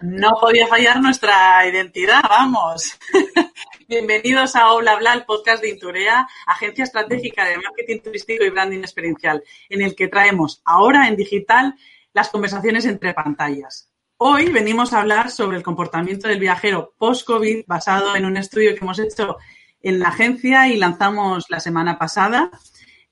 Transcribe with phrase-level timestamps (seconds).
[0.00, 2.98] No podía fallar nuestra identidad, vamos.
[3.88, 8.80] Bienvenidos a Hola Bla, el podcast de Inturea, agencia estratégica de marketing turístico y branding
[8.80, 11.74] experiencial, en el que traemos ahora en digital
[12.16, 13.90] las conversaciones entre pantallas.
[14.16, 18.80] Hoy venimos a hablar sobre el comportamiento del viajero post-COVID basado en un estudio que
[18.80, 19.36] hemos hecho
[19.82, 22.50] en la agencia y lanzamos la semana pasada,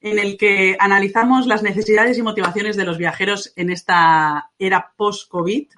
[0.01, 5.69] en el que analizamos las necesidades y motivaciones de los viajeros en esta era post-COVID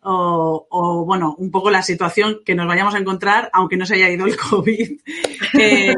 [0.00, 4.10] o, bueno, un poco la situación que nos vayamos a encontrar, aunque no se haya
[4.10, 5.00] ido el COVID,
[5.56, 5.94] eh,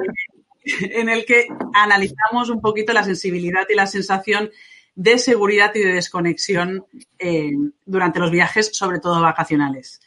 [0.82, 4.50] en el que analizamos un poquito la sensibilidad y la sensación
[4.94, 6.86] de seguridad y de desconexión
[7.18, 7.52] eh,
[7.84, 10.00] durante los viajes, sobre todo vacacionales.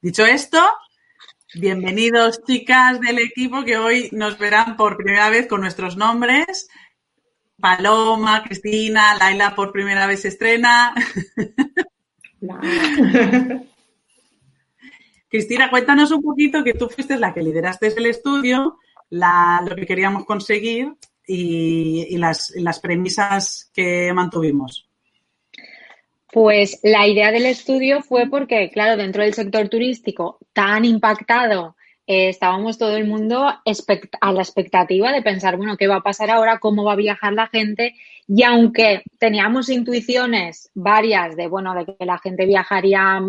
[0.00, 0.58] Dicho esto,
[1.54, 6.68] bienvenidos chicas del equipo que hoy nos verán por primera vez con nuestros nombres.
[7.60, 10.94] Paloma, Cristina, Laila por primera vez se estrena.
[15.28, 18.78] Cristina, cuéntanos un poquito que tú fuiste la que lideraste el estudio,
[19.10, 20.94] lo que queríamos conseguir
[21.32, 24.88] y, las, premisas que mantuvimos.
[26.32, 31.76] Pues la idea del estudio fue porque, claro, dentro del sector turístico tan impactado,
[32.06, 36.30] eh, estábamos todo el mundo a la expectativa de pensar, bueno, ¿qué va a pasar
[36.30, 36.58] ahora?
[36.58, 37.94] ¿Cómo va a viajar la gente?
[38.26, 43.22] Y aunque teníamos intuiciones varias de, bueno, de que la gente viajaría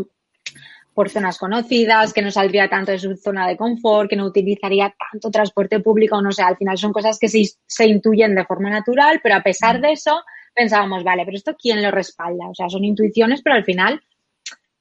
[0.93, 4.93] por zonas conocidas, que no saldría tanto de su zona de confort, que no utilizaría
[5.11, 8.69] tanto transporte público, no sé, al final son cosas que se, se intuyen de forma
[8.69, 10.21] natural, pero a pesar de eso
[10.53, 12.49] pensábamos, vale, pero esto quién lo respalda?
[12.49, 14.01] O sea, son intuiciones, pero al final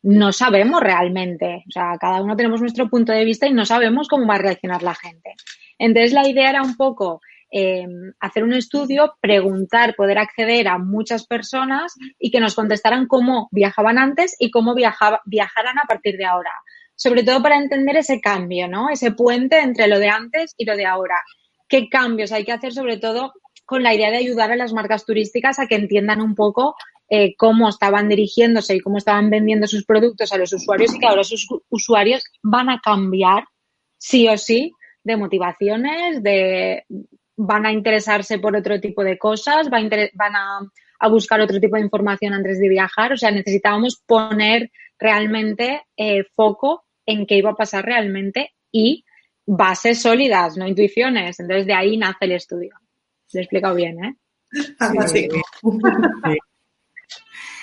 [0.02, 1.64] no sabemos realmente.
[1.68, 4.38] O sea, cada uno tenemos nuestro punto de vista y no sabemos cómo va a
[4.38, 5.34] reaccionar la gente.
[5.78, 7.20] Entonces, la idea era un poco
[7.52, 13.48] Em, hacer un estudio, preguntar, poder acceder a muchas personas y que nos contestaran cómo
[13.50, 16.52] viajaban antes y cómo viajaba, viajarán a partir de ahora.
[16.94, 18.88] Sobre todo para entender ese cambio, ¿no?
[18.88, 21.16] Ese puente entre lo de antes y lo de ahora.
[21.68, 23.32] ¿Qué cambios hay que hacer sobre todo
[23.64, 26.76] con la idea de ayudar a las marcas turísticas a que entiendan un poco
[27.08, 31.06] eh, cómo estaban dirigiéndose y cómo estaban vendiendo sus productos a los usuarios y que
[31.06, 33.44] ahora sus usuarios van a cambiar
[33.98, 34.72] sí o sí
[35.02, 36.84] de motivaciones, de,
[37.42, 39.88] van a interesarse por otro tipo de cosas, van
[40.36, 43.14] a, buscar otro tipo de información antes de viajar.
[43.14, 49.04] O sea, necesitábamos poner realmente eh, foco en qué iba a pasar realmente y
[49.46, 51.40] bases sólidas, no intuiciones.
[51.40, 52.74] Entonces, de ahí nace el estudio.
[53.32, 54.16] Lo he explicado bien, ¿eh?
[55.06, 55.28] Sí.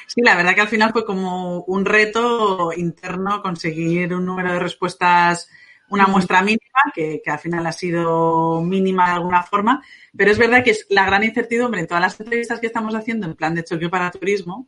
[0.08, 4.60] Sí, la verdad que al final fue como un reto interno conseguir un número de
[4.60, 5.50] respuestas
[5.90, 9.84] una muestra mínima, que, al final ha sido mínima de alguna forma,
[10.16, 13.28] pero es verdad que es la gran incertidumbre en todas las entrevistas que estamos haciendo
[13.28, 14.68] en plan de choque para turismo,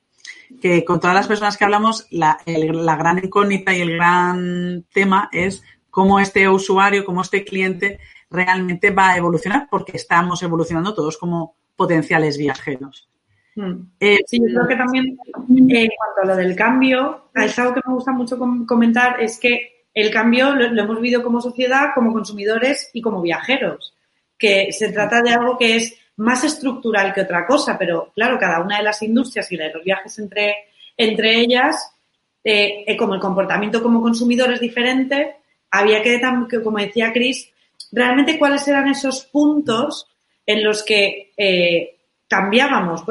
[0.61, 5.29] que con todas las personas que hablamos, la, la gran incógnita y el gran tema
[5.31, 7.99] es cómo este usuario, cómo este cliente
[8.29, 13.09] realmente va a evolucionar, porque estamos evolucionando todos como potenciales viajeros.
[13.55, 13.91] Hmm.
[13.99, 15.17] Eh, sí, yo creo que también
[15.49, 18.37] en cuanto a lo del cambio, es algo que me gusta mucho
[18.67, 23.93] comentar, es que el cambio lo, hemos vivido como sociedad, como consumidores y como viajeros,
[24.37, 28.61] que se trata de algo que es más estructural que otra cosa, pero claro, cada
[28.61, 30.55] una de las industrias y de los viajes entre,
[30.97, 31.93] entre ellas,
[32.43, 35.37] eh, eh, como el comportamiento como consumidor es diferente,
[35.71, 36.19] había que,
[36.63, 37.51] como decía Chris,
[37.91, 40.07] realmente cuáles eran esos puntos
[40.45, 41.97] en los que eh,
[42.27, 43.03] cambiábamos,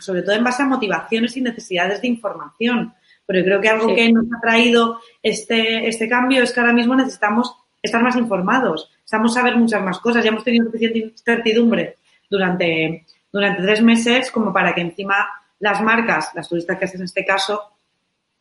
[0.00, 2.94] sobre todo en base a motivaciones y necesidades de información.
[3.26, 6.94] Pero creo que algo que nos ha traído este, este cambio es que ahora mismo
[6.94, 11.96] necesitamos estar más informados, necesitamos saber muchas más cosas, ya hemos tenido suficiente incertidumbre
[12.30, 15.26] durante, durante tres meses como para que encima
[15.58, 17.60] las marcas, las turistas que hacen en este caso,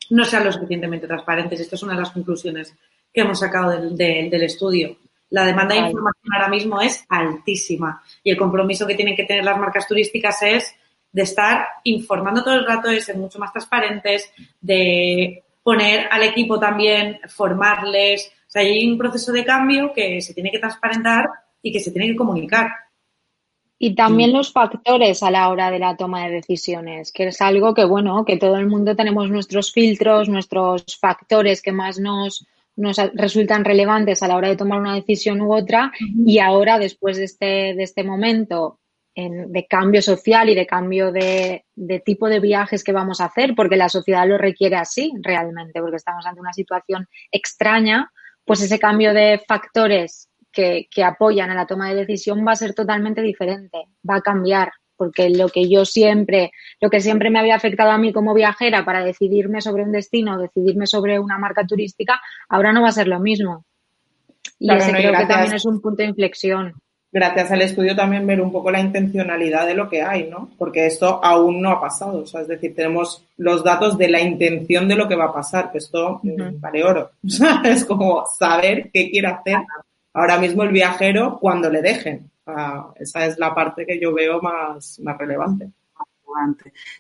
[0.10, 1.60] no sean lo suficientemente transparentes.
[1.60, 2.76] Esto es una de las conclusiones
[3.14, 4.98] que hemos sacado del, del, estudio.
[5.30, 9.44] La demanda de información ahora mismo es altísima y el compromiso que tienen que tener
[9.44, 10.76] las marcas turísticas es
[11.16, 14.30] de estar informando todo el rato, de ser mucho más transparentes,
[14.60, 18.34] de poner al equipo también, formarles.
[18.46, 21.30] O sea, hay un proceso de cambio que se tiene que transparentar
[21.62, 22.68] y que se tiene que comunicar.
[23.80, 27.74] Y también los factores a la hora de la toma de decisiones, que es algo
[27.74, 32.46] que, bueno, que todo el mundo tenemos nuestros filtros, nuestros factores que más nos,
[32.76, 35.94] nos resultan relevantes a la hora de tomar una decisión u otra.
[36.26, 38.80] Y ahora, después de este, de este momento
[39.16, 43.54] de cambio social y de cambio de, de, tipo de viajes que vamos a hacer,
[43.56, 48.12] porque la sociedad lo requiere así realmente, porque estamos ante una situación extraña,
[48.44, 52.58] pues ese cambio de factores que, que apoyan a la toma de decisión va a
[52.58, 56.52] ser totalmente diferente, va a cambiar, porque lo que yo siempre,
[56.82, 60.38] lo que siempre me había afectado a mí como viajera para decidirme sobre un destino,
[60.38, 62.20] decidirme sobre una marca turística,
[62.50, 63.66] ahora no va a ser lo mismo.
[64.60, 66.74] Y ese creo que también es un punto de inflexión
[67.16, 70.50] gracias al estudio también ver un poco la intencionalidad de lo que hay, ¿no?
[70.58, 74.20] Porque esto aún no ha pasado, o sea, es decir, tenemos los datos de la
[74.20, 76.20] intención de lo que va a pasar, que esto
[76.60, 77.12] vale oro.
[77.64, 79.60] es como saber qué quiere hacer
[80.14, 82.30] ahora mismo el viajero cuando le dejen.
[83.00, 85.70] esa es la parte que yo veo más, más relevante.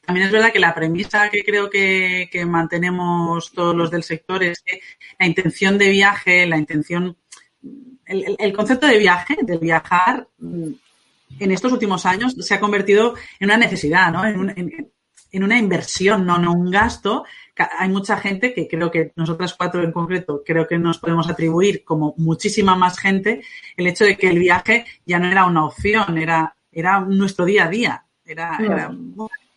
[0.05, 4.41] También es verdad que la premisa que creo que, que mantenemos todos los del sector
[4.43, 4.79] es que
[5.19, 7.17] la intención de viaje, la intención
[8.05, 10.71] el, concepto de viaje, de viajar, mm,
[11.39, 14.25] en estos últimos años se ha convertido en una necesidad, ¿no?
[14.25, 14.91] En,
[15.43, 17.25] una inversión, no en un gasto.
[17.77, 21.83] Hay mucha gente que creo que nosotras cuatro en concreto creo que nos podemos atribuir
[21.83, 23.43] como muchísima más gente
[23.75, 27.65] el hecho de que el viaje ya no era una opción, era, era nuestro día
[27.65, 28.95] a día, era, era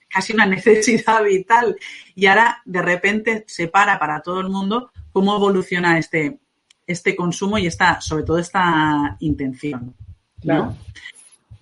[0.08, 1.76] casi una necesidad vital.
[2.16, 6.40] Y ahora de repente se para para todo el mundo cómo evoluciona este,
[6.88, 9.94] este consumo y esta, sobre todo esta intención.
[10.40, 10.74] Claro.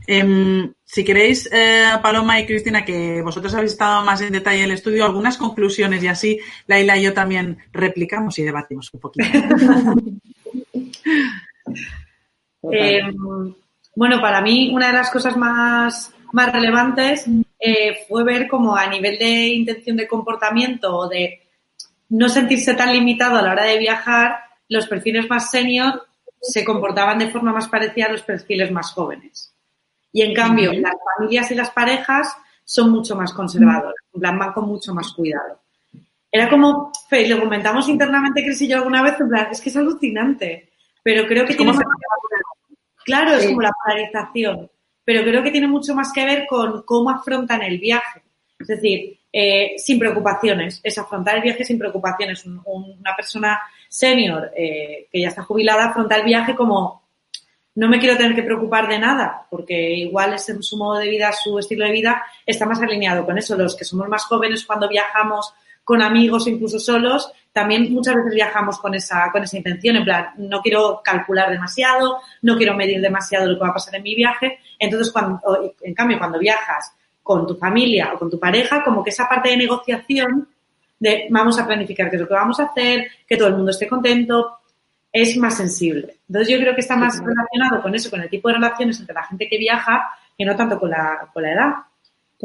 [0.06, 4.64] Em, si queréis, eh, Paloma y Cristina, que vosotros habéis estado más en detalle en
[4.66, 6.38] el estudio, algunas conclusiones y así
[6.68, 9.28] Laila y yo también replicamos y debatimos un poquito.
[12.68, 13.54] Em,
[13.94, 17.24] bueno, para mí una de las cosas más, más relevantes
[17.60, 21.42] eh, fue ver como a nivel de intención de comportamiento o de
[22.08, 26.06] no sentirse tan limitado a la hora de viajar, los perfiles más senior
[26.40, 29.52] se comportaban de forma más parecida a los perfiles más jóvenes.
[30.12, 34.52] Y en cambio, las familias y las parejas son mucho más conservadoras, en plan, van
[34.52, 35.60] con mucho más cuidado.
[36.30, 39.68] Era como, y lo comentamos internamente, Cris y yo alguna vez, en plan, es que
[39.68, 40.70] es alucinante,
[41.02, 41.84] pero creo que tiene más
[43.04, 44.68] Claro, es como la polarización,
[45.04, 48.22] pero creo que tiene mucho más que ver con cómo afrontan el viaje.
[48.58, 52.44] Es decir, eh, sin preocupaciones, es afrontar el viaje sin preocupaciones.
[52.44, 53.60] una persona
[53.96, 57.02] senior eh, que ya está jubilada afronta el viaje como
[57.76, 61.08] no me quiero tener que preocupar de nada, porque igual es en su modo de
[61.08, 63.54] vida, su estilo de vida está más alineado con eso.
[63.54, 65.52] Los que somos más jóvenes cuando viajamos
[65.84, 70.28] con amigos, incluso solos, también muchas veces viajamos con esa, con esa intención, en plan,
[70.38, 74.14] no quiero calcular demasiado, no quiero medir demasiado lo que va a pasar en mi
[74.14, 74.58] viaje.
[74.78, 75.40] Entonces, cuando,
[75.82, 76.92] en cambio, cuando viajas
[77.22, 80.48] con tu familia o con tu pareja, como que esa parte de negociación
[80.98, 83.70] de vamos a planificar qué es lo que vamos a hacer, que todo el mundo
[83.70, 84.58] esté contento,
[85.12, 86.16] es más sensible.
[86.28, 89.14] Entonces yo creo que está más relacionado con eso, con el tipo de relaciones entre
[89.14, 91.72] la gente que viaja, que no tanto con la, con la edad.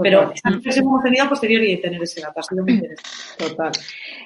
[0.01, 3.09] Pero esta reflexión hemos tenido posterior y de tener ese dato, ha sido muy interesante.
[3.37, 3.71] Total.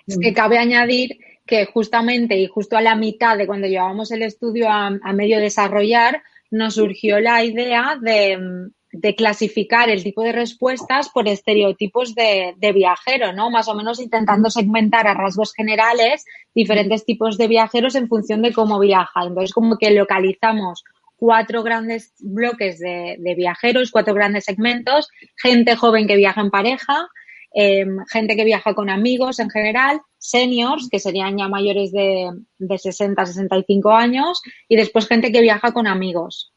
[0.06, 4.22] Es que cabe añadir que justamente y justo a la mitad de cuando llevábamos el
[4.22, 11.10] estudio a medio desarrollar, nos surgió la idea de, de clasificar el tipo de respuestas
[11.10, 13.50] por estereotipos de, viajero, ¿no?
[13.50, 18.54] Más o menos intentando segmentar a rasgos generales diferentes tipos de viajeros en función de
[18.54, 19.24] cómo viaja.
[19.24, 20.84] Entonces, como que localizamos
[21.18, 27.08] cuatro grandes bloques de, de viajeros, cuatro grandes segmentos, gente joven que viaja en pareja,
[27.54, 32.78] em, gente que viaja con amigos en general, seniors, que serían ya mayores de, de
[32.78, 36.55] 60, 65 años, y después gente que viaja con amigos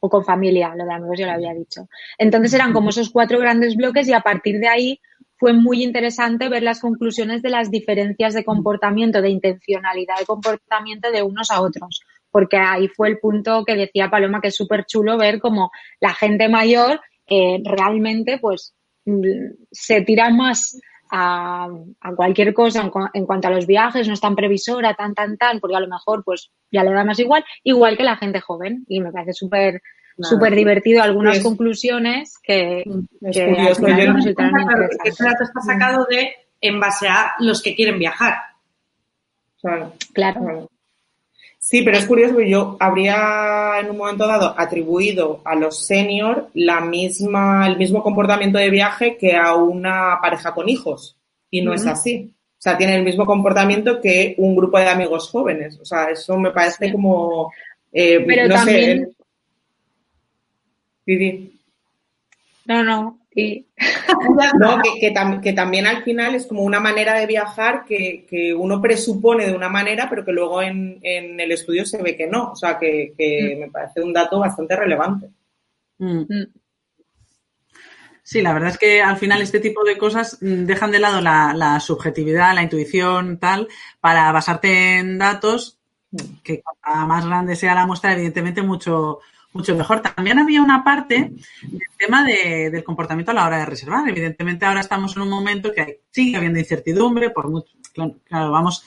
[0.00, 1.88] o con familia, lo de amigos yo lo había dicho.
[2.18, 5.00] Entonces eran como esos cuatro grandes bloques y a partir de ahí
[5.36, 11.10] fue muy interesante ver las conclusiones de las diferencias de comportamiento, de intencionalidad de comportamiento
[11.10, 14.84] de unos a otros, porque ahí fue el punto que decía Paloma que es súper
[14.84, 18.74] chulo ver como la gente mayor eh, realmente pues
[19.04, 19.22] mm,
[19.70, 20.78] se tira más
[21.10, 21.68] a,
[22.00, 25.36] a, cualquier cosa en, en, cuanto a los viajes, no es tan previsora, tan, tan,
[25.36, 28.40] tan, porque a lo mejor pues ya le da más igual, igual que la gente
[28.40, 28.84] joven.
[28.88, 29.80] Y me parece súper
[30.20, 32.80] súper divertido algunas conclusiones que,
[33.20, 34.98] es que curioso, al final resultaron interesantes.
[35.04, 38.34] Este dato está sacado de en base a los que quieren viajar.
[39.60, 39.92] Claro.
[40.12, 40.70] claro.
[41.68, 46.48] Sí, pero es curioso que yo habría en un momento dado atribuido a los senior
[46.54, 51.18] la misma, el mismo comportamiento de viaje que a una pareja con hijos.
[51.50, 52.32] Y no es así.
[52.52, 55.78] O sea, tienen el mismo comportamiento que un grupo de amigos jóvenes.
[55.78, 57.52] O sea, eso me parece como.
[57.92, 59.14] Eh, pero no también.
[61.04, 61.50] Sé,
[62.64, 63.18] No, no.
[64.58, 64.82] no,
[65.42, 69.68] que, también al final es como una manera de viajar que, uno presupone de una
[69.68, 72.52] manera, pero que luego en, el estudio se ve que no.
[72.52, 73.60] O sea, que, mm.
[73.60, 75.28] me parece un dato bastante relevante.
[75.98, 76.20] Mm.
[76.20, 76.46] Mm.
[78.22, 81.80] Sí, la verdad es que al final este tipo de cosas dejan de lado la,
[81.80, 83.68] subjetividad, la intuición, tal,
[84.00, 85.78] para basarte en datos
[86.42, 89.20] que cuanto más grande sea la muestra, evidentemente mucho,
[89.52, 90.00] mucho mejor.
[90.00, 94.08] También había una parte del tema del comportamiento a la hora de reservar.
[94.08, 98.84] Evidentemente ahora estamos en un momento que sigue habiendo incertidumbre, por mucho, claro, vamos,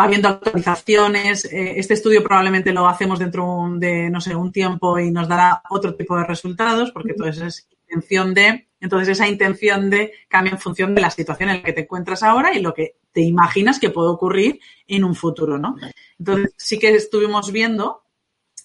[0.00, 1.44] va habiendo actualizaciones.
[1.46, 5.62] Eh, este estudio probablemente lo hacemos dentro de, no sé, un tiempo y nos dará
[5.70, 10.58] otro tipo de resultados, porque eso es intención de, entonces esa intención de cambia en
[10.58, 13.78] función de la situación en la que te encuentras ahora y lo que te imaginas
[13.78, 15.76] que puede ocurrir en un futuro, ¿no?
[16.18, 18.02] Entonces sí que estuvimos viendo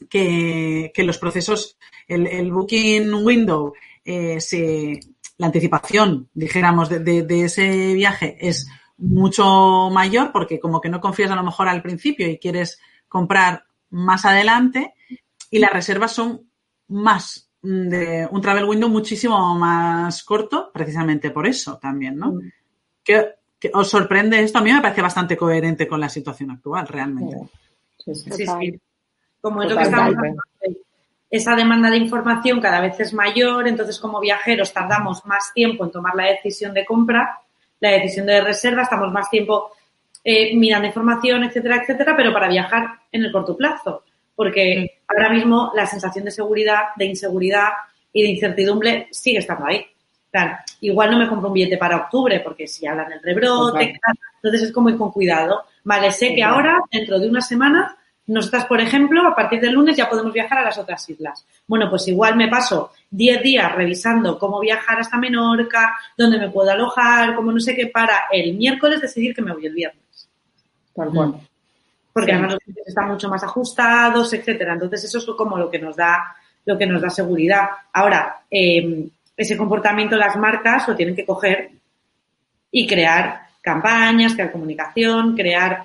[0.10, 1.78] que, los procesos,
[2.08, 4.40] el, booking window, eh,
[5.38, 8.68] la anticipación, dijéramos, de, de, ese viaje es
[8.98, 13.66] mucho mayor porque como que no confías a lo mejor al principio y quieres comprar
[13.90, 14.94] más adelante
[15.50, 16.50] y las reservas son
[16.88, 22.34] más de un travel window muchísimo más corto, precisamente por eso también, ¿no?
[22.34, 22.52] Mm.
[23.04, 23.36] ¿Qué,
[23.74, 24.58] os sorprende esto?
[24.58, 27.38] A mí me parece bastante coherente con la situación actual, realmente.
[27.98, 28.82] Sí, sí.
[29.42, 30.44] Como es lo que estamos hablando,
[31.30, 35.92] esa demanda de información cada vez es mayor, entonces como viajeros tardamos más tiempo en
[35.92, 37.40] tomar la decisión de compra,
[37.80, 39.72] la decisión de reserva, estamos más tiempo
[40.24, 44.04] eh, mirando información, etcétera, etcétera, pero para viajar en el corto plazo
[44.42, 47.70] porque ahora mismo la sensación de seguridad, de inseguridad
[48.12, 49.86] y de incertidumbre sigue estando ahí.
[50.32, 54.00] Claro, igual no me compro un billete para octubre porque si hablan del rebrote,
[54.36, 55.66] entonces es como ir con cuidado.
[55.84, 57.96] Vale, sé que ahora, dentro de una semana,
[58.28, 61.46] nosotras, por ejemplo, a partir del lunes ya podemos viajar a las otras islas.
[61.68, 66.72] Bueno, pues igual me paso 10 días revisando cómo viajar hasta Menorca, dónde me puedo
[66.72, 70.30] alojar, cómo no sé qué, para el miércoles decidir que me voy el viernes.
[70.96, 71.36] Tal cual
[72.14, 74.74] porque además los precios están mucho más ajustados, etcétera.
[74.74, 76.36] Entonces, eso es como lo que nos da,
[76.66, 77.70] lo que nos da seguridad.
[77.94, 81.72] Ahora, em, ese comportamiento las marcas lo tienen que coger
[82.70, 85.84] y crear campañas, crear comunicación, crear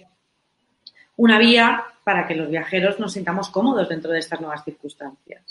[1.16, 5.42] una vía para que los viajeros nos sintamos cómodos dentro de estas nuevas circunstancias.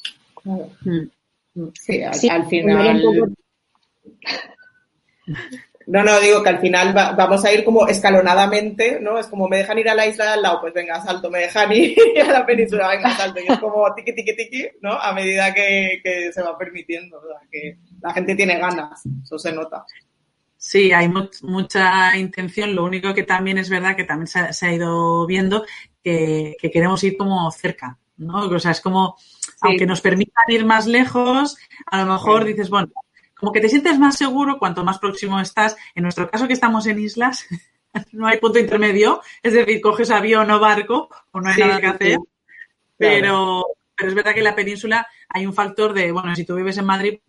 [1.74, 3.04] Sí, al, final.
[5.88, 9.20] No, no, digo que al final vamos a ir como escalonadamente, ¿no?
[9.20, 11.42] Es como me dejan ir a la isla de al lado, pues venga, salto, me
[11.42, 11.96] dejan ir
[12.28, 13.40] a la península, venga, salto.
[13.40, 14.94] Y es como tiqui, tiqui, tiqui, ¿no?
[14.94, 17.22] A medida que, se va permitiendo,
[17.52, 19.86] que la gente tiene ganas, eso se nota.
[20.58, 25.28] Sí, hay mucha intención, lo único que también es verdad que también se, ha ido
[25.28, 25.66] viendo
[26.06, 28.46] que, queremos ir como cerca, ¿no?
[28.46, 29.18] O sea, es como,
[29.62, 31.58] aunque nos permitan ir más lejos,
[31.88, 32.92] a lo mejor dices, bueno,
[33.34, 35.76] como que te sientes más seguro cuanto más próximo estás.
[35.96, 37.48] En nuestro caso que estamos en islas,
[38.12, 41.88] no hay punto intermedio, es decir, coges avión o barco o no hay nada que
[41.88, 42.18] hacer.
[42.98, 43.66] Pero,
[43.98, 46.78] pero es verdad que en la península hay un factor de, bueno, si tú vives
[46.78, 47.20] en Madrid,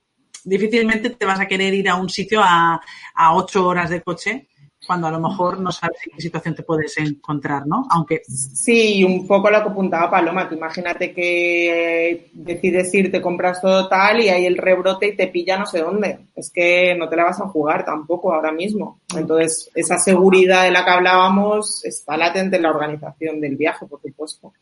[0.45, 2.80] difícilmente te vas a querer ir a un sitio a,
[3.14, 4.49] a ocho horas de coche
[4.87, 7.87] cuando a lo mejor no sabes en qué situación te puedes encontrar, ¿no?
[7.90, 8.23] Aunque...
[8.26, 13.88] Sí, un poco lo que apuntaba Paloma, tú imagínate que decides ir, te compras todo
[13.88, 16.26] tal y hay el rebrote y te pilla no sé dónde.
[16.35, 19.00] Es que no te la vas a jugar tampoco ahora mismo.
[19.16, 24.00] Entonces, esa seguridad de la que hablábamos está latente en la organización del viaje, por
[24.00, 24.52] supuesto.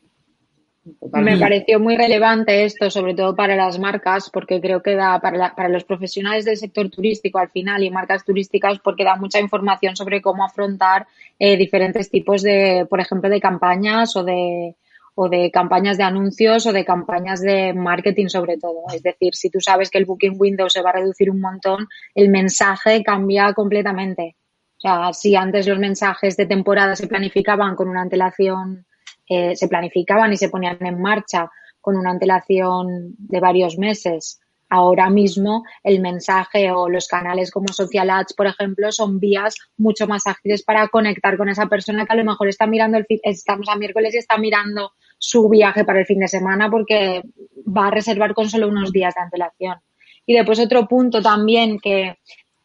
[1.12, 5.54] Me pareció muy relevante esto, sobre todo para las marcas, porque creo que da para,
[5.54, 9.96] para, los profesionales del sector turístico al final y marcas turísticas, porque da mucha información
[9.96, 11.06] sobre cómo afrontar
[11.38, 14.76] eh, diferentes tipos de, por ejemplo, de campañas o de,
[15.14, 18.82] o de campañas de anuncios o de campañas de marketing sobre todo.
[18.92, 21.88] Es decir, si tú sabes que el booking window se va a reducir un montón,
[22.14, 24.36] el mensaje cambia completamente.
[24.76, 28.84] O sea, si antes los mensajes de temporada se planificaban con una antelación
[29.28, 31.50] eh, se planificaban y se ponían en marcha
[31.80, 34.40] con una antelación de varios meses.
[34.70, 40.06] Ahora mismo el mensaje o los canales como Social Ads, por ejemplo, son vías mucho
[40.06, 43.68] más ágiles para conectar con esa persona que a lo mejor está mirando el estamos
[43.68, 47.22] a miércoles y está mirando su viaje para el fin de semana porque
[47.66, 49.78] va a reservar con solo unos días de antelación.
[50.26, 52.16] Y después otro punto también que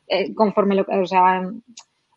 [0.07, 1.41] eh, conforme lo o sea,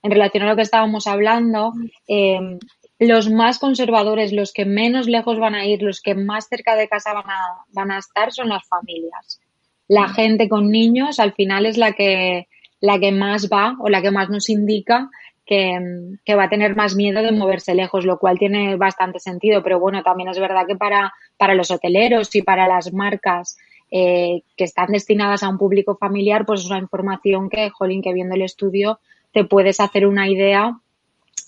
[0.02, 1.72] en relación a lo que estábamos hablando,
[2.08, 2.58] eh,
[3.06, 6.88] los más conservadores, los que menos lejos van a ir, los que más cerca de
[6.88, 9.40] casa van a, van a estar son las familias.
[9.88, 12.48] La gente con niños al final es la que,
[12.80, 15.10] la que más va o la que más nos indica
[15.44, 19.62] que, va a tener más miedo de moverse lejos, lo cual tiene bastante sentido.
[19.62, 23.56] Pero bueno, también es verdad que para, para los hoteleros y para las marcas
[23.90, 28.12] eh, que están destinadas a un público familiar, pues es una información que, jolín, que
[28.12, 29.00] viendo el estudio
[29.32, 30.78] te puedes hacer una idea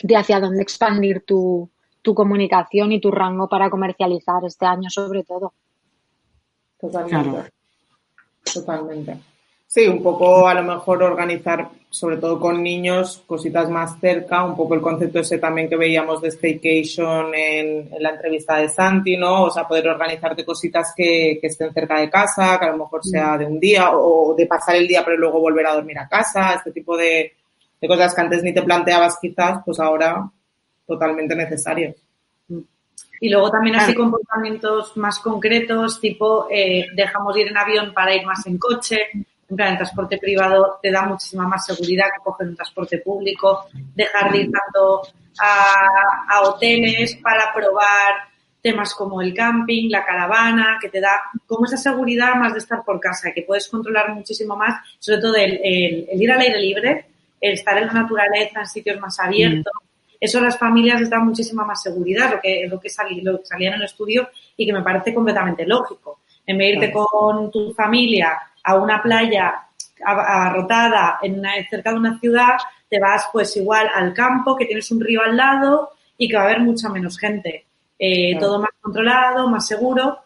[0.04, 1.70] de hacia dónde expandir tu,
[2.02, 5.54] tu comunicación y tu rango para comercializar este año sobre todo.
[6.78, 7.52] Totalmente.
[8.52, 9.18] Totalmente.
[9.66, 14.54] Sí, un poco a lo mejor organizar, sobre todo con niños, cositas más cerca, un
[14.54, 19.16] poco el concepto ese también que veíamos de staycation en, en la entrevista de Santi,
[19.16, 19.44] ¿no?
[19.44, 23.02] O sea, poder organizarte cositas que, que, estén cerca de casa, que a lo mejor
[23.02, 26.08] sea de un día o de pasar el día pero luego volver a dormir a
[26.08, 27.32] casa, este tipo de,
[27.84, 30.26] de cosas que antes ni te planteabas quizás, pues ahora
[30.86, 31.94] totalmente necesarias.
[33.20, 38.24] Y luego también así comportamientos más concretos, tipo eh, dejamos ir en avión para ir
[38.24, 39.00] más en coche,
[39.50, 43.66] en plan, el transporte privado te da muchísima más seguridad que coger un transporte público,
[43.94, 45.02] dejar de ir tanto
[45.38, 48.14] a, hoteles para probar
[48.62, 52.82] temas como el camping, la caravana, que te da como esa seguridad más de estar
[52.82, 57.06] por casa, que puedes controlar muchísimo más, sobre todo el, ir al aire libre,
[57.44, 59.72] el estar en la naturaleza, en sitios más abiertos.
[59.74, 60.16] Mm.
[60.18, 62.88] Eso a las familias les da muchísima más seguridad, lo que, lo que,
[63.22, 66.20] lo que salía en el estudio y que me parece completamente lógico.
[66.46, 69.66] En vez de irte con tu familia a una playa
[70.06, 72.56] arrotada en una, cerca de una ciudad,
[72.88, 76.42] te vas pues igual al campo, que tienes un río al lado y que va
[76.42, 77.66] a haber mucha menos gente.
[77.98, 80.20] Eh, todo más controlado, más seguro.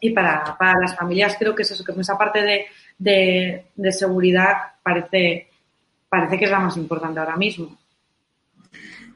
[0.00, 2.66] Y para, para, las familias creo que es eso, que esa parte de,
[2.98, 5.48] de, de seguridad parece,
[6.08, 7.76] parece que es la más importante ahora mismo.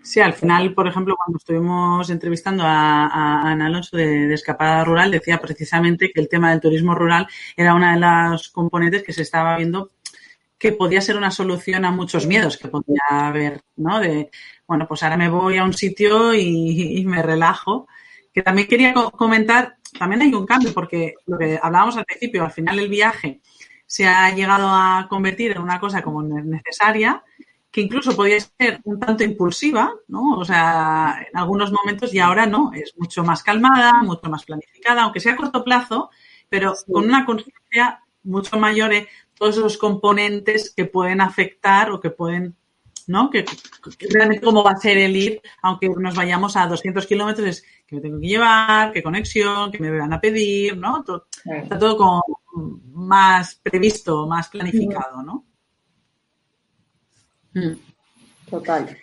[0.03, 5.38] Sí, al final, por ejemplo, cuando estuvimos entrevistando a, Ana Alonso de, Escapada Rural, decía
[5.38, 9.57] precisamente que el tema del turismo rural era una de las componentes que se estaba
[9.57, 9.90] viendo
[10.59, 13.98] que podía ser una solución a muchos miedos que podía haber, ¿no?
[13.98, 14.31] De,
[14.66, 17.88] bueno, pues ahora me voy a un sitio y, me relajo.
[18.33, 22.53] Que también quería comentar, también hay un cambio, porque lo que hablábamos al principio, al
[22.53, 23.40] final el viaje
[23.90, 27.24] se ha llegado a convertir en una cosa como necesaria,
[27.72, 30.38] que incluso podía ser un tanto impulsiva, ¿no?
[30.38, 35.03] O sea, en algunos momentos y ahora no, es mucho más calmada, mucho más planificada,
[35.03, 36.11] aunque sea a corto plazo,
[36.48, 42.11] pero con una conciencia mucho mayor de todos esos componentes que pueden afectar o que
[42.11, 42.55] pueden,
[43.09, 43.29] ¿no?
[43.29, 43.44] Que,
[44.09, 47.96] realmente cómo va a ser el ir, aunque nos vayamos a 200 kilómetros, es que
[47.96, 51.05] me tengo que llevar, qué conexión, qué me van a pedir, ¿no?
[51.44, 52.39] está todo como
[53.11, 55.44] más previsto, más planificado, ¿no?
[57.53, 57.75] Mm.
[58.49, 58.96] Total.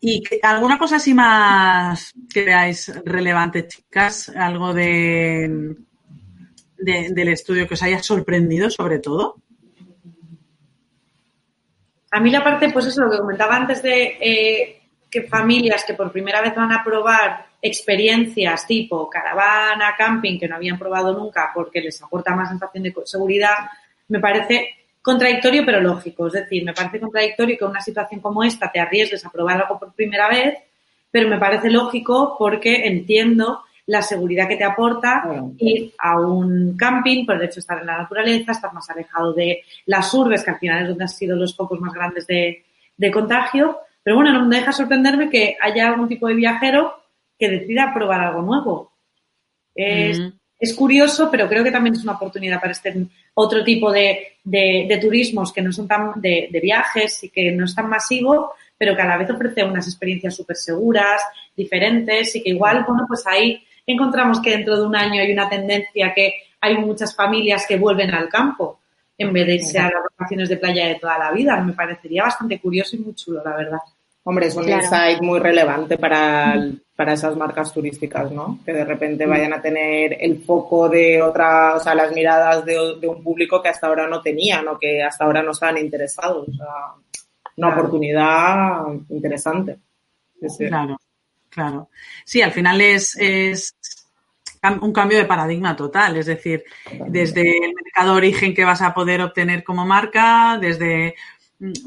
[0.00, 4.30] ¿Y alguna cosa así más que veáis relevante, chicas?
[4.30, 5.76] ¿Algo de,
[6.78, 9.36] del estudio que os haya sorprendido sobre todo?
[12.10, 15.94] A mí la parte, pues eso, lo que comentaba antes de eh, que familias que
[15.94, 21.50] por primera vez van a probar experiencias tipo caravana, camping, que no habían probado nunca
[21.54, 23.54] porque les aporta más sensación de seguridad,
[24.08, 24.68] me parece
[25.00, 26.26] contradictorio pero lógico.
[26.26, 29.78] Es decir, me parece contradictorio que una situación como esta te arriesgues a probar algo
[29.78, 30.58] por primera vez,
[31.10, 35.24] pero me parece lógico porque entiendo la seguridad que te aporta
[35.58, 39.32] ir a un camping, por el hecho de estar en la naturaleza, estar más alejado
[39.32, 42.62] de las urbes, que al final es donde han sido los focos más grandes de,
[43.10, 43.78] contagio.
[44.02, 47.03] Pero bueno, no me deja sorprenderme que haya algún tipo de viajero
[47.38, 48.92] que decida probar algo nuevo.
[49.74, 50.20] Es,
[50.58, 52.94] es curioso, pero creo que también es una oportunidad para este
[53.34, 57.74] otro tipo de, de, turismos que no son tan de, viajes y que no es
[57.74, 61.20] tan masivo, pero que a la vez ofrece unas experiencias súper seguras,
[61.56, 65.48] diferentes y que igual, bueno, pues ahí encontramos que dentro de un año hay una
[65.48, 68.80] tendencia que hay muchas familias que vuelven al campo
[69.18, 71.60] en vez de irse a las vacaciones de playa de toda la vida.
[71.60, 73.78] Me parecería bastante curioso y muy chulo, la verdad.
[74.24, 76.56] Hombre, es un insight muy relevante para,
[76.96, 78.60] para esas marcas turísticas, ¿no?
[78.64, 82.78] Que de repente vayan a tener el foco de otra, o sea, las miradas de,
[83.08, 86.48] un público que hasta ahora no tenían o que hasta ahora no estaban interesados.
[86.48, 86.66] O sea,
[87.56, 89.78] una oportunidad interesante.
[90.58, 90.98] Claro,
[91.48, 91.88] claro.
[92.24, 93.74] Sí, al final es, es
[94.80, 96.64] un cambio de paradigma total, es decir,
[97.08, 101.16] desde el mercado de origen que vas a poder obtener como marca, desde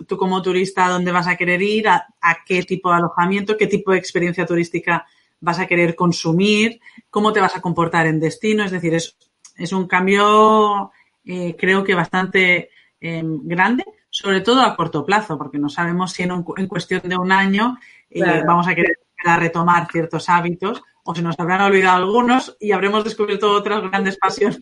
[0.07, 2.05] tú como turista dónde vas a querer ir, a,
[2.45, 5.05] qué tipo de alojamiento, qué tipo de experiencia turística
[5.39, 8.63] vas a querer consumir, cómo te vas a comportar en destino.
[8.63, 9.17] Es decir, es,
[9.55, 10.91] es un cambio,
[11.25, 16.23] eh, creo que bastante eh, grande, sobre todo a corto plazo, porque no sabemos si
[16.23, 17.77] en, en cuestión de un año
[18.09, 18.99] eh, vamos a querer
[19.37, 24.59] retomar ciertos hábitos o se nos habrán olvidado algunos y habremos descubierto otras grandes pasiones.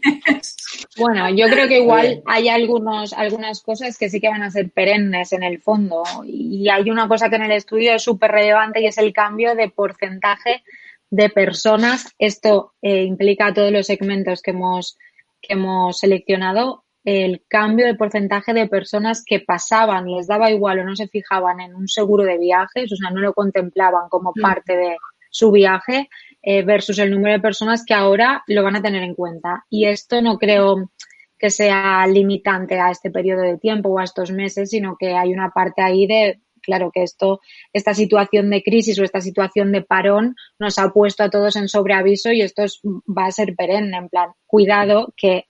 [0.96, 4.70] Bueno, yo creo que igual hay algunos, algunas cosas que sí que van a ser
[4.70, 8.80] perennes en el fondo y hay una cosa que en el estudio es súper relevante
[8.80, 10.64] y es el cambio de porcentaje
[11.10, 12.14] de personas.
[12.20, 15.00] Esto eh, implica todos los segmentos que hemos,
[15.42, 20.84] que hemos seleccionado el cambio de porcentaje de personas que pasaban, les daba igual o
[20.84, 24.42] no se fijaban en un seguro de viajes, o sea, no lo contemplaban como mm.
[24.42, 24.98] parte de
[25.36, 26.10] su viaje,
[26.48, 29.66] eh, versus el número de personas que ahora lo van a tener en cuenta.
[29.68, 30.92] Y esto no creo
[31.40, 35.34] que sea limitante a este periodo de tiempo o a estos meses, sino que hay
[35.34, 37.42] una parte ahí de, claro, que esto,
[37.74, 41.68] esta situación de crisis o esta situación de parón nos ha puesto a todos en
[41.68, 42.64] sobreaviso y esto
[43.08, 45.46] va a ser perenne, en plan, cuidado que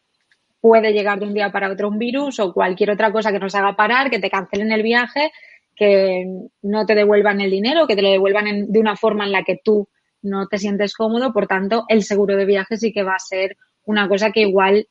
[0.62, 3.54] puede llegar de un día para otro un virus o cualquier otra cosa que nos
[3.54, 5.34] haga parar, que te cancelen el viaje,
[5.76, 6.26] que
[6.62, 9.60] no te devuelvan el dinero, que te lo devuelvan de una forma en la que
[9.62, 9.90] tú
[10.26, 11.32] no te sientes cómodo.
[11.32, 14.88] Por tanto, el seguro de viaje sí que va a ser una cosa que igual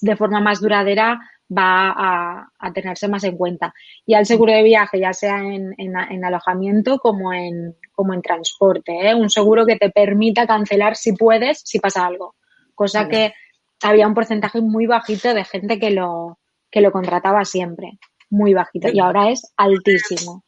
[0.00, 1.20] de forma más duradera
[1.50, 3.74] va a, tenerse más en cuenta.
[4.06, 9.14] Y al seguro de viaje, ya sea en, alojamiento como en, como en transporte, ¿eh?
[9.14, 12.34] un seguro que te permita cancelar si puedes, si pasa algo.
[12.74, 13.34] Cosa que
[13.82, 16.38] había un porcentaje muy bajito de gente que lo,
[16.70, 17.98] que lo contrataba siempre,
[18.30, 20.44] muy bajito, y ahora es altísimo.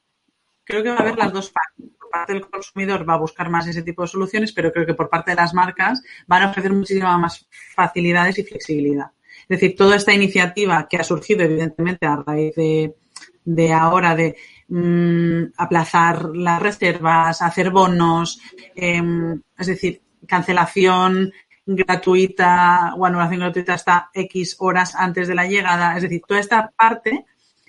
[0.64, 1.95] Creo que va a haber las dos partes.
[2.18, 5.09] Parte del consumidor va a buscar más ese tipo de soluciones, pero creo que por
[5.09, 9.11] parte de las marcas van a ofrecer muchísimas más facilidades y flexibilidad.
[9.48, 14.37] Es decir, toda esta iniciativa que ha surgido, evidentemente, a raíz de, ahora de
[14.68, 18.40] mm, aplazar las reservas, hacer bonos,
[18.74, 21.33] em, es decir, cancelación
[21.66, 25.96] gratuita o anulación gratuita hasta X horas antes de la llegada.
[25.96, 27.26] Es decir, toda esta parte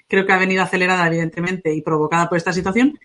[0.08, 2.98] creo que ha venido acelerada, evidentemente, y provocada por esta situación,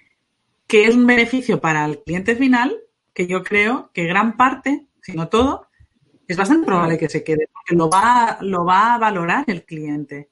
[0.72, 2.74] que es un beneficio para el cliente final,
[3.12, 5.66] que yo creo que gran parte, si no todo,
[6.26, 10.30] es bastante probable que se quede, porque lo va, lo va a valorar el cliente.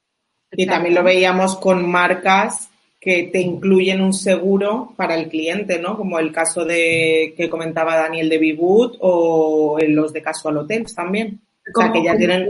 [0.52, 5.94] Y también lo veíamos con marcas que te incluyen un seguro para el cliente, ¿no?
[5.98, 11.38] Como el caso de que comentaba Daniel de Biboot o los de Casual Hotels también.
[11.76, 12.48] O sea, que ya tienen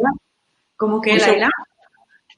[0.76, 1.18] como que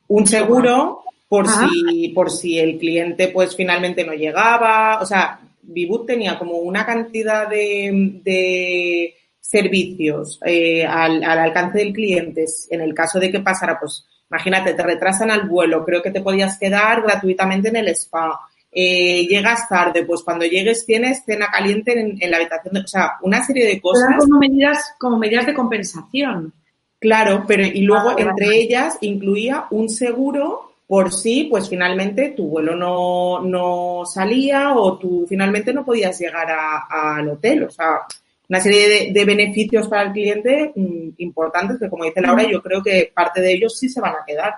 [0.09, 6.07] un seguro por si por si el cliente pues finalmente no llegaba, o sea, Biboot
[6.07, 13.19] tenía como una cantidad de, servicios eh, al, al alcance del cliente en el caso
[13.19, 17.69] de que pasara pues Imagínate, te retrasan al vuelo, creo que te podías quedar gratuitamente
[17.69, 18.41] en el spa.
[18.71, 23.45] Eh, llegas tarde, pues cuando llegues tienes cena caliente en, la habitación, o sea, una
[23.45, 24.17] serie de cosas.
[24.19, 26.55] como medidas, como medidas de compensación.
[26.99, 32.49] Claro, pero y luego ah, entre ellas incluía un seguro por si, pues finalmente tu
[32.49, 37.63] vuelo no, no salía o tú finalmente no podías llegar al hotel.
[37.63, 38.01] O sea,
[38.47, 42.83] una serie de, beneficios para el cliente mm, importantes que, como dice Laura, yo creo
[42.83, 44.57] que parte de ellos sí se van a quedar.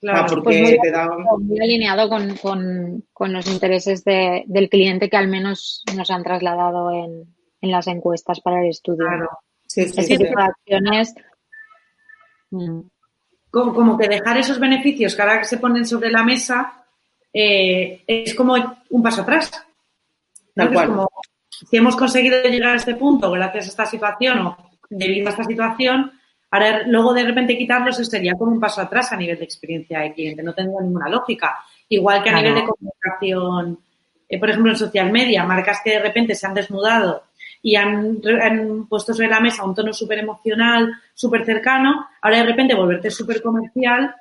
[0.00, 6.24] Claro, porque pues muy, alineado con, los intereses del cliente que al menos nos han
[6.24, 9.06] trasladado en, las encuestas para el estudio.
[9.06, 9.28] Claro.
[9.64, 10.18] Sí, sí,
[12.50, 12.80] mm.
[13.50, 16.84] Como, que dejar esos beneficios que ahora se ponen sobre la mesa
[17.32, 18.54] eh, es como
[18.90, 19.50] un paso atrás.
[20.54, 21.06] Tal cual
[21.68, 24.56] si hemos conseguido llegar a este punto gracias a esta situación o
[24.88, 26.12] debido a esta situación,
[26.50, 30.12] ahora luego de repente quitarlos sería como un paso atrás a nivel de experiencia de
[30.12, 31.58] cliente, no tendría ninguna lógica.
[31.88, 33.78] Igual que a nivel de comunicación,
[34.28, 37.24] eh, por ejemplo, en social media, marcas que de repente se han desnudado
[37.62, 42.46] y han, han puesto sobre la mesa un tono súper emocional, súper cercano, ahora de
[42.46, 44.14] repente volverte súper comercial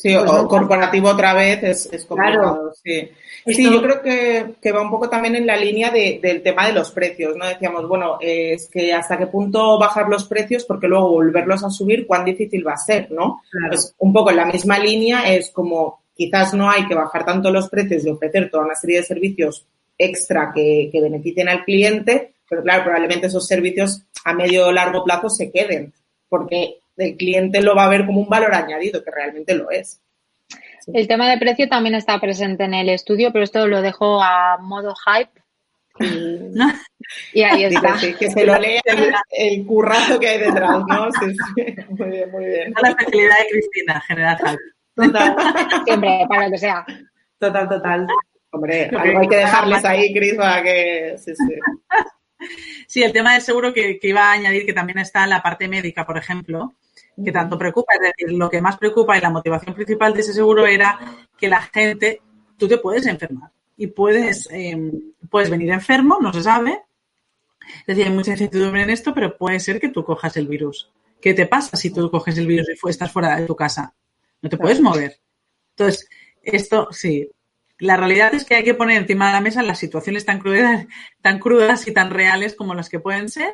[0.00, 3.10] Sí, pues o corporativo otra vez es, es complicado, sí.
[3.44, 6.90] Sí, yo creo que, va un poco también en la línea del tema de los
[6.90, 7.46] precios, ¿no?
[7.46, 12.06] Decíamos, bueno, es que hasta qué punto bajar los precios porque luego volverlos a subir,
[12.06, 13.42] cuán difícil va a ser, ¿no?
[13.68, 17.50] Pues un poco en la misma línea es como quizás no hay que bajar tanto
[17.50, 19.66] los precios y ofrecer toda una serie de servicios
[19.98, 25.04] extra que, que beneficien al cliente, pero claro, probablemente esos servicios a medio o largo
[25.04, 25.94] plazo se queden,
[26.28, 30.00] porque el cliente lo va a ver como un valor añadido, que realmente lo es.
[30.92, 34.58] El tema de precio también está presente en el estudio, pero esto lo dejo a
[34.58, 35.40] modo hype.
[37.32, 37.96] Y, ahí está.
[38.16, 38.80] que se lo lea
[39.30, 41.08] el, currazo que hay detrás, ¿no?
[41.88, 42.72] Muy bien, muy bien.
[42.80, 44.62] la especialidad de Cristina, general hype.
[44.94, 45.36] Total.
[45.86, 46.86] Siempre, para lo que sea.
[47.40, 48.06] Total, total.
[48.52, 51.16] Hombre, algo hay que dejarles ahí, Cris, para que...
[51.18, 51.54] Sí, sí.
[52.86, 55.42] Sí, el tema del seguro que, que, iba a añadir que también está en la
[55.42, 56.74] parte médica, por ejemplo,
[57.22, 60.32] que tanto preocupa, es decir, lo que más preocupa y la motivación principal de ese
[60.32, 60.98] seguro era
[61.36, 62.20] que la gente,
[62.56, 64.76] tú te puedes enfermar y puedes, eh,
[65.30, 66.82] puedes venir enfermo, no se sabe.
[67.80, 70.90] Es decir, hay mucha incertidumbre en esto, pero puede ser que tú cojas el virus.
[71.20, 73.94] ¿Qué te pasa si tú coges el virus y estás fuera de tu casa?
[74.42, 75.20] No te puedes mover.
[75.70, 76.08] Entonces,
[76.42, 77.30] esto sí.
[77.80, 80.86] La realidad es que hay que poner encima de la mesa las situaciones tan crudas,
[81.20, 83.52] tan crudas y tan reales como las que pueden ser.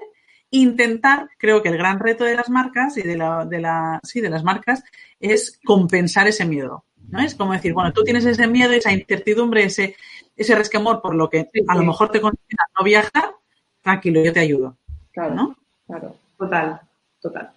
[0.50, 4.20] Intentar, creo que el gran reto de las marcas y de la, de la, sí,
[4.20, 4.84] de las marcas
[5.20, 6.84] es compensar ese miedo.
[7.08, 7.20] ¿no?
[7.20, 9.96] Es como decir, bueno, tú tienes ese miedo, esa incertidumbre, ese,
[10.36, 13.34] ese resquemor por lo que a lo mejor te consigue no viajar,
[13.80, 14.76] tranquilo, yo te ayudo.
[15.12, 15.56] Claro, ¿no?
[15.86, 16.16] Claro.
[16.36, 16.80] Total,
[17.20, 17.50] total.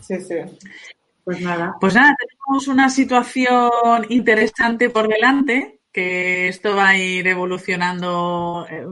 [0.00, 0.34] Sí, sí.
[1.24, 1.76] Pues nada.
[1.80, 2.16] Pues nada,
[2.48, 8.86] tenemos una situación interesante por delante, que esto va a ir evolucionando, eh,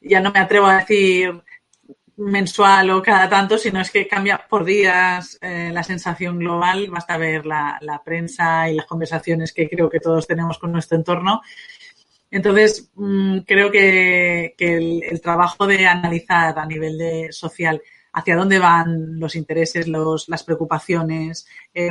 [0.00, 1.42] ya no me atrevo a decir
[2.16, 7.16] mensual o cada tanto, sino es que cambia por días eh, la sensación global, basta
[7.16, 11.42] ver la, prensa y las conversaciones que creo que todos tenemos con nuestro entorno.
[12.30, 18.36] Entonces, mmm, creo que, que el, el, trabajo de analizar a nivel de social hacia
[18.36, 21.90] dónde van los intereses, los, las preocupaciones, eh,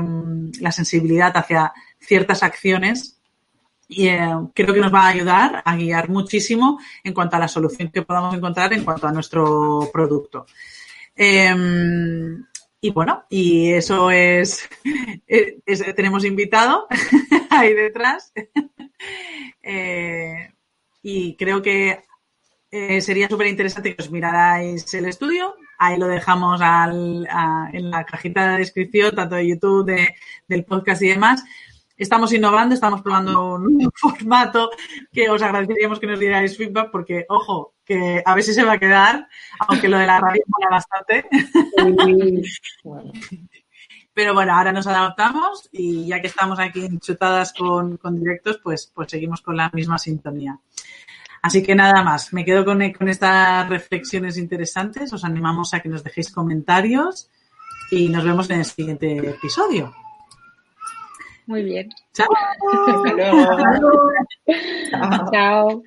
[0.59, 3.17] la sensibilidad hacia ciertas acciones,
[3.87, 4.19] y eh,
[4.53, 8.03] creo que nos va a ayudar a guiar muchísimo en cuanto a la solución que
[8.03, 10.45] podamos encontrar en cuanto a nuestro producto.
[11.15, 11.53] Eh,
[12.83, 14.67] y bueno, y eso es,
[15.27, 16.87] es, es tenemos invitado
[17.49, 18.33] ahí detrás.
[19.63, 20.53] Eh,
[21.03, 22.03] y creo que
[22.71, 25.55] eh, sería súper interesante que os mirarais el estudio.
[25.77, 30.15] Ahí lo dejamos al, a, en la cajita de descripción, tanto de YouTube, de,
[30.47, 31.43] del podcast y demás.
[31.97, 34.71] Estamos innovando, estamos probando un nuevo formato
[35.11, 38.73] que os agradeceríamos que nos dierais feedback porque, ojo, que a ver si se va
[38.73, 39.27] a quedar,
[39.67, 41.27] aunque lo de la radio mola bastante.
[42.83, 43.11] bueno.
[44.13, 48.91] Pero bueno, ahora nos adaptamos y ya que estamos aquí enchutadas con, con directos, pues,
[48.93, 50.59] pues seguimos con la misma sintonía.
[51.41, 55.11] Así que nada más, me quedo con, con, estas reflexiones interesantes.
[55.11, 57.29] Os animamos a que nos dejéis comentarios
[57.89, 59.93] y nos vemos en el siguiente episodio.
[61.47, 61.89] Muy bien.
[62.13, 62.27] Chao.
[62.87, 63.45] Hasta luego.
[65.31, 65.83] Chao.